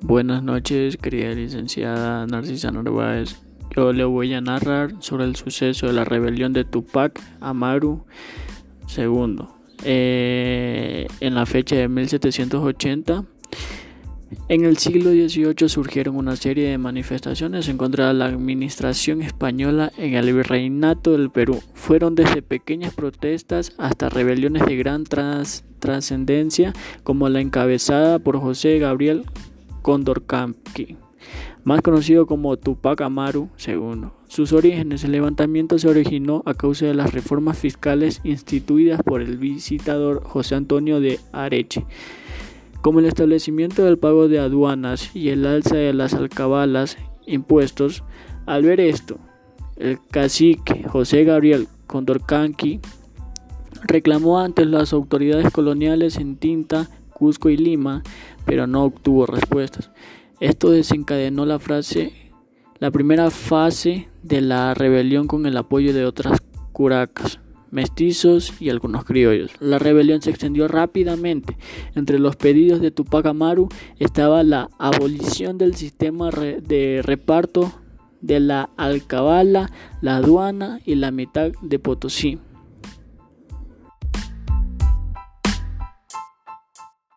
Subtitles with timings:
[0.00, 3.36] Buenas noches, querida licenciada Narcisa Narváez.
[3.74, 8.04] Yo le voy a narrar sobre el suceso de la rebelión de Tupac Amaru
[8.96, 9.38] II.
[9.84, 13.24] Eh, en la fecha de 1780,
[14.48, 19.90] en el siglo XVIII surgieron una serie de manifestaciones en contra de la administración española
[19.96, 21.60] en el virreinato del Perú.
[21.74, 26.72] Fueron desde pequeñas protestas hasta rebeliones de gran trascendencia,
[27.02, 29.24] como la encabezada por José Gabriel
[29.88, 30.98] Condorcanqui,
[31.64, 34.10] más conocido como Tupac Amaru II.
[34.26, 39.38] Sus orígenes, el levantamiento se originó a causa de las reformas fiscales instituidas por el
[39.38, 41.86] visitador José Antonio de Areche,
[42.82, 48.04] como el establecimiento del pago de aduanas y el alza de las alcabalas impuestos.
[48.44, 49.16] Al ver esto,
[49.78, 52.80] el cacique José Gabriel Condorcanqui
[53.84, 58.02] reclamó ante las autoridades coloniales en Tinta, Cusco y Lima
[58.48, 59.90] pero no obtuvo respuestas.
[60.40, 62.32] Esto desencadenó la frase,
[62.78, 66.40] la primera fase de la rebelión con el apoyo de otras
[66.72, 67.40] curacas,
[67.70, 69.50] mestizos y algunos criollos.
[69.60, 71.58] La rebelión se extendió rápidamente.
[71.94, 73.68] Entre los pedidos de Tupac Amaru
[73.98, 77.70] estaba la abolición del sistema de reparto
[78.22, 82.38] de la alcabala, la aduana y la mitad de Potosí.